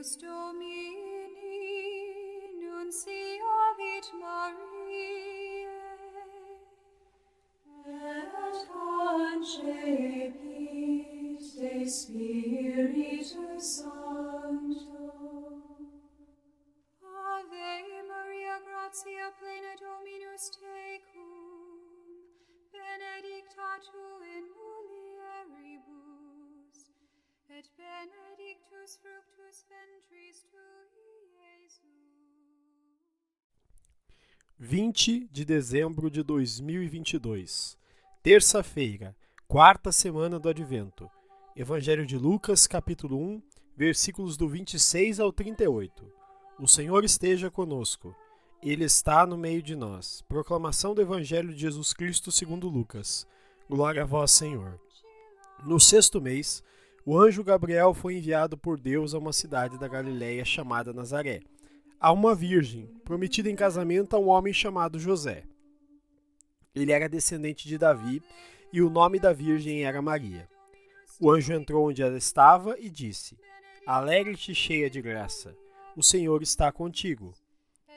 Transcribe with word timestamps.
Dominus 0.00 0.16
Domini, 0.16 1.36
nunciavit 2.58 4.06
Mariae, 4.18 5.68
et 7.86 8.66
concepit 8.72 9.84
de 11.60 11.84
Spiritus 11.86 13.62
Sancto. 13.62 15.08
Ave 17.02 18.02
Maria, 18.08 18.56
gratia 18.64 19.28
plena 19.38 19.74
Dominus 19.76 20.44
tecum, 20.56 21.30
benedicta 22.72 23.70
tu 23.84 24.06
in 24.34 24.44
mulieribus, 24.56 25.98
et 27.50 27.66
benedictus 27.76 28.92
fructus 28.96 29.19
20 34.62 35.26
de 35.32 35.42
dezembro 35.42 36.10
de 36.10 36.22
2022, 36.22 37.78
terça-feira, 38.22 39.16
quarta 39.48 39.90
semana 39.90 40.38
do 40.38 40.50
Advento. 40.50 41.08
Evangelho 41.56 42.04
de 42.04 42.18
Lucas, 42.18 42.66
capítulo 42.66 43.16
1, 43.16 43.42
versículos 43.74 44.36
do 44.36 44.46
26 44.46 45.18
ao 45.18 45.32
38. 45.32 46.04
O 46.58 46.68
Senhor 46.68 47.06
esteja 47.06 47.50
conosco. 47.50 48.14
Ele 48.62 48.84
está 48.84 49.24
no 49.26 49.38
meio 49.38 49.62
de 49.62 49.74
nós. 49.74 50.22
Proclamação 50.28 50.94
do 50.94 51.00
Evangelho 51.00 51.54
de 51.54 51.60
Jesus 51.62 51.94
Cristo 51.94 52.30
segundo 52.30 52.68
Lucas. 52.68 53.26
Glória 53.66 54.02
a 54.02 54.06
vós, 54.06 54.30
Senhor. 54.30 54.78
No 55.64 55.80
sexto 55.80 56.20
mês, 56.20 56.62
o 57.06 57.18
anjo 57.18 57.42
Gabriel 57.42 57.94
foi 57.94 58.18
enviado 58.18 58.58
por 58.58 58.78
Deus 58.78 59.14
a 59.14 59.18
uma 59.18 59.32
cidade 59.32 59.78
da 59.78 59.88
Galiléia 59.88 60.44
chamada 60.44 60.92
Nazaré 60.92 61.40
a 62.00 62.10
uma 62.10 62.34
virgem, 62.34 62.86
prometida 63.04 63.50
em 63.50 63.54
casamento 63.54 64.16
a 64.16 64.18
um 64.18 64.28
homem 64.28 64.54
chamado 64.54 64.98
José. 64.98 65.44
Ele 66.74 66.92
era 66.92 67.08
descendente 67.08 67.68
de 67.68 67.76
Davi 67.76 68.22
e 68.72 68.80
o 68.80 68.88
nome 68.88 69.20
da 69.20 69.34
virgem 69.34 69.84
era 69.84 70.00
Maria. 70.00 70.48
O 71.20 71.30
anjo 71.30 71.52
entrou 71.52 71.88
onde 71.88 72.02
ela 72.02 72.16
estava 72.16 72.78
e 72.78 72.88
disse: 72.88 73.36
Alegre-te, 73.86 74.54
cheia 74.54 74.88
de 74.88 75.02
graça, 75.02 75.54
o 75.94 76.02
Senhor 76.02 76.42
está 76.42 76.72
contigo. 76.72 77.34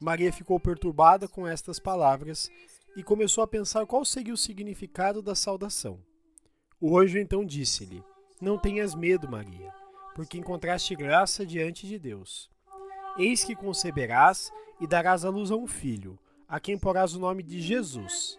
Maria 0.00 0.32
ficou 0.32 0.60
perturbada 0.60 1.26
com 1.26 1.44
estas 1.44 1.80
palavras 1.80 2.48
e 2.94 3.02
começou 3.02 3.42
a 3.42 3.48
pensar 3.48 3.84
qual 3.84 4.04
seria 4.04 4.32
o 4.32 4.36
significado 4.36 5.20
da 5.20 5.34
saudação. 5.34 5.98
O 6.80 6.96
anjo 6.96 7.18
então 7.18 7.44
disse-lhe: 7.44 8.04
Não 8.40 8.56
tenhas 8.56 8.94
medo, 8.94 9.28
Maria, 9.28 9.74
porque 10.14 10.38
encontraste 10.38 10.94
graça 10.94 11.44
diante 11.44 11.84
de 11.88 11.98
Deus. 11.98 12.48
Eis 13.18 13.42
que 13.42 13.56
conceberás 13.56 14.52
e 14.80 14.86
darás 14.86 15.24
à 15.24 15.28
luz 15.28 15.50
a 15.50 15.56
um 15.56 15.66
filho, 15.66 16.16
a 16.48 16.60
quem 16.60 16.78
porás 16.78 17.14
o 17.14 17.18
nome 17.18 17.42
de 17.42 17.60
Jesus. 17.60 18.38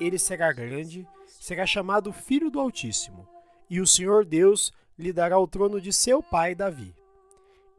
Ele 0.00 0.18
será 0.18 0.52
grande, 0.52 1.06
será 1.26 1.64
chamado 1.64 2.12
Filho 2.12 2.50
do 2.50 2.58
Altíssimo, 2.58 3.28
e 3.68 3.80
o 3.80 3.86
Senhor 3.86 4.24
Deus 4.24 4.72
lhe 4.98 5.12
dará 5.12 5.38
o 5.38 5.46
trono 5.46 5.80
de 5.80 5.92
seu 5.92 6.20
pai 6.22 6.56
Davi. 6.56 6.92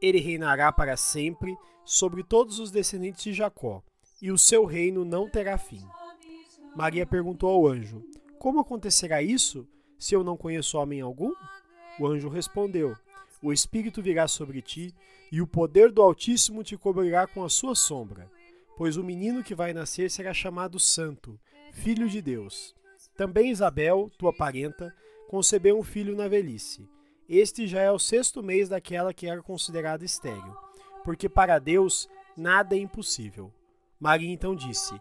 Ele 0.00 0.18
reinará 0.18 0.72
para 0.72 0.96
sempre 0.96 1.54
sobre 1.84 2.22
todos 2.22 2.58
os 2.58 2.70
descendentes 2.70 3.22
de 3.22 3.34
Jacó, 3.34 3.82
e 4.20 4.32
o 4.32 4.38
seu 4.38 4.64
reino 4.64 5.04
não 5.04 5.28
terá 5.28 5.58
fim. 5.58 5.86
Maria 6.74 7.04
perguntou 7.04 7.50
ao 7.50 7.66
anjo: 7.66 8.02
Como 8.38 8.60
acontecerá 8.60 9.22
isso, 9.22 9.68
se 9.98 10.14
eu 10.14 10.24
não 10.24 10.36
conheço 10.36 10.78
homem 10.78 11.02
algum? 11.02 11.32
O 12.00 12.06
anjo 12.06 12.28
respondeu: 12.28 12.96
o 13.42 13.52
Espírito 13.52 14.00
virá 14.00 14.28
sobre 14.28 14.62
ti, 14.62 14.94
e 15.30 15.40
o 15.40 15.46
poder 15.46 15.90
do 15.90 16.00
Altíssimo 16.00 16.62
te 16.62 16.76
cobrirá 16.76 17.26
com 17.26 17.42
a 17.42 17.48
sua 17.48 17.74
sombra. 17.74 18.30
Pois 18.76 18.96
o 18.96 19.04
menino 19.04 19.42
que 19.42 19.54
vai 19.54 19.72
nascer 19.72 20.10
será 20.10 20.32
chamado 20.32 20.78
Santo, 20.78 21.38
Filho 21.72 22.08
de 22.08 22.20
Deus. 22.22 22.74
Também 23.16 23.50
Isabel, 23.50 24.10
tua 24.18 24.32
parenta, 24.32 24.94
concebeu 25.28 25.78
um 25.78 25.82
filho 25.82 26.14
na 26.14 26.28
velhice. 26.28 26.88
Este 27.28 27.66
já 27.66 27.80
é 27.80 27.90
o 27.90 27.98
sexto 27.98 28.42
mês 28.42 28.68
daquela 28.68 29.14
que 29.14 29.26
era 29.26 29.42
considerada 29.42 30.04
estéril, 30.04 30.54
porque 31.04 31.28
para 31.28 31.58
Deus 31.58 32.08
nada 32.36 32.76
é 32.76 32.78
impossível. 32.78 33.50
Maria 33.98 34.30
então 34.30 34.54
disse: 34.54 34.94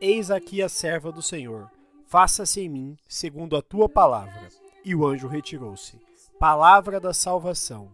Eis 0.00 0.30
aqui 0.30 0.62
a 0.62 0.68
serva 0.68 1.10
do 1.10 1.22
Senhor, 1.22 1.70
faça-se 2.06 2.60
em 2.60 2.68
mim 2.68 2.96
segundo 3.06 3.56
a 3.56 3.62
tua 3.62 3.88
palavra. 3.88 4.48
E 4.84 4.94
o 4.94 5.06
anjo 5.06 5.26
retirou-se. 5.26 5.98
Palavra 6.38 7.00
da 7.00 7.12
salvação. 7.12 7.92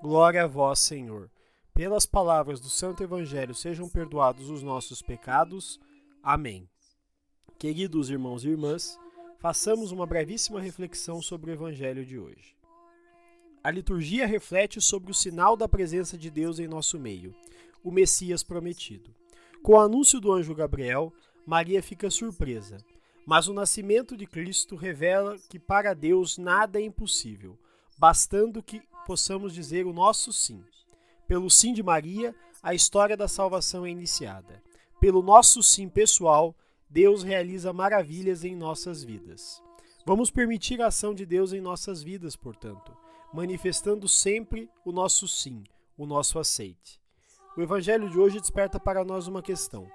Glória 0.00 0.44
a 0.44 0.46
vós, 0.46 0.78
Senhor. 0.78 1.30
Pelas 1.74 2.06
palavras 2.06 2.58
do 2.58 2.70
Santo 2.70 3.02
Evangelho 3.02 3.54
sejam 3.54 3.86
perdoados 3.86 4.48
os 4.48 4.62
nossos 4.62 5.02
pecados. 5.02 5.78
Amém. 6.22 6.66
Queridos 7.58 8.08
irmãos 8.08 8.46
e 8.46 8.48
irmãs, 8.48 8.98
façamos 9.38 9.92
uma 9.92 10.06
brevíssima 10.06 10.58
reflexão 10.58 11.20
sobre 11.20 11.50
o 11.50 11.52
Evangelho 11.52 12.02
de 12.02 12.18
hoje. 12.18 12.56
A 13.62 13.70
liturgia 13.70 14.26
reflete 14.26 14.80
sobre 14.80 15.10
o 15.10 15.14
sinal 15.14 15.54
da 15.54 15.68
presença 15.68 16.16
de 16.16 16.30
Deus 16.30 16.58
em 16.58 16.66
nosso 16.66 16.98
meio, 16.98 17.34
o 17.84 17.90
Messias 17.90 18.42
prometido. 18.42 19.14
Com 19.62 19.72
o 19.72 19.80
anúncio 19.80 20.18
do 20.18 20.32
anjo 20.32 20.54
Gabriel, 20.54 21.12
Maria 21.44 21.82
fica 21.82 22.10
surpresa, 22.10 22.78
mas 23.26 23.48
o 23.48 23.52
nascimento 23.52 24.16
de 24.16 24.26
Cristo 24.26 24.76
revela 24.76 25.36
que 25.50 25.58
para 25.58 25.92
Deus 25.92 26.38
nada 26.38 26.80
é 26.80 26.84
impossível 26.86 27.58
bastando 28.02 28.60
que 28.60 28.82
possamos 29.06 29.54
dizer 29.54 29.86
o 29.86 29.92
nosso 29.92 30.32
sim. 30.32 30.60
Pelo 31.24 31.48
sim 31.48 31.72
de 31.72 31.84
Maria, 31.84 32.34
a 32.60 32.74
história 32.74 33.16
da 33.16 33.28
salvação 33.28 33.86
é 33.86 33.90
iniciada. 33.90 34.60
Pelo 34.98 35.22
nosso 35.22 35.62
sim 35.62 35.88
pessoal, 35.88 36.52
Deus 36.90 37.22
realiza 37.22 37.72
maravilhas 37.72 38.42
em 38.42 38.56
nossas 38.56 39.04
vidas. 39.04 39.62
Vamos 40.04 40.32
permitir 40.32 40.82
a 40.82 40.88
ação 40.88 41.14
de 41.14 41.24
Deus 41.24 41.52
em 41.52 41.60
nossas 41.60 42.02
vidas, 42.02 42.34
portanto, 42.34 42.92
manifestando 43.32 44.08
sempre 44.08 44.68
o 44.84 44.90
nosso 44.90 45.28
sim, 45.28 45.62
o 45.96 46.04
nosso 46.04 46.40
aceite. 46.40 47.00
O 47.56 47.62
Evangelho 47.62 48.10
de 48.10 48.18
hoje 48.18 48.40
desperta 48.40 48.80
para 48.80 49.04
nós 49.04 49.28
uma 49.28 49.42
questão: 49.42 49.86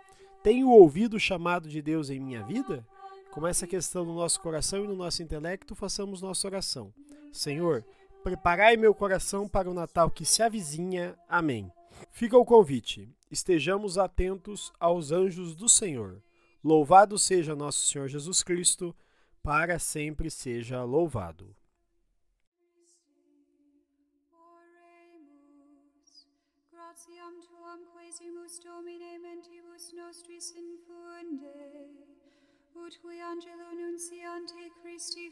Tenho 0.41 0.69
ouvido 0.69 1.17
o 1.17 1.19
chamado 1.19 1.67
de 1.67 1.81
Deus 1.81 2.09
em 2.09 2.21
minha 2.21 2.41
vida? 2.41 2.87
Com 3.31 3.45
essa 3.45 3.67
questão 3.67 4.05
no 4.05 4.15
nosso 4.15 4.39
coração 4.39 4.85
e 4.85 4.87
no 4.87 4.95
nosso 4.95 5.21
intelecto, 5.21 5.75
façamos 5.75 6.21
nossa 6.21 6.47
oração. 6.47 6.93
Senhor, 7.33 7.85
Preparai 8.27 8.75
meu 8.75 8.93
coração 8.93 9.47
para 9.47 9.69
o 9.69 9.73
Natal 9.73 10.11
que 10.11 10.25
se 10.25 10.43
avizinha. 10.43 11.17
Amém. 11.29 11.71
Fica 12.11 12.37
o 12.37 12.43
convite. 12.43 13.09
Estejamos 13.31 13.97
atentos 13.97 14.69
aos 14.77 15.13
anjos 15.13 15.55
do 15.55 15.69
Senhor. 15.69 16.21
Louvado 16.61 17.17
seja 17.17 17.55
nosso 17.55 17.87
Senhor 17.87 18.09
Jesus 18.09 18.43
Cristo, 18.43 18.93
para 19.41 19.79
sempre 19.79 20.29
seja 20.29 20.83
louvado. 20.83 21.55
Tuam 27.47 27.79
Domine 28.65 29.17
mentibus 29.19 29.93
ut 32.85 32.99
qui 33.01 33.19
angelo 33.19 33.73
nunciante 33.73 34.71
Christi 34.81 35.31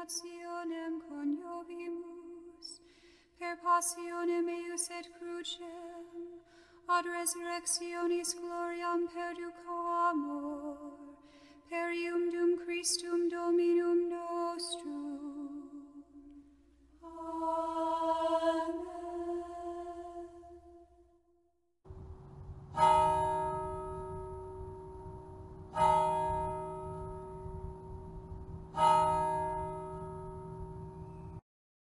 nationem 0.00 0.98
coniovimus, 1.08 2.68
per 3.38 3.56
passionem 3.62 4.48
eius 4.48 4.88
et 4.98 5.08
crucem, 5.18 6.06
ad 6.88 7.04
resurrectionis 7.16 8.32
gloriam 8.40 9.06
perduco 9.14 9.76
amor, 10.08 10.78
per 11.68 11.92
iumdum 11.92 12.56
Christum 12.64 13.28
Dominum 13.28 14.00
nostrum, 14.14 15.29